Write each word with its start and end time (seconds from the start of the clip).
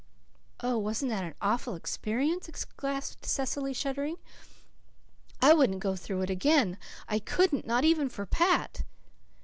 "Oh, 0.61 0.79
wasn't 0.79 1.11
that 1.11 1.23
an 1.23 1.35
awful 1.43 1.75
experience?" 1.75 2.49
gasped 2.75 3.23
Cecily, 3.23 3.71
shuddering. 3.71 4.17
"I 5.39 5.53
wouldn't 5.53 5.77
go 5.79 5.95
through 5.95 6.23
it 6.23 6.29
again 6.31 6.79
I 7.07 7.19
couldn't, 7.19 7.67
not 7.67 7.85
even 7.85 8.09
for 8.09 8.25
Pat." 8.25 8.83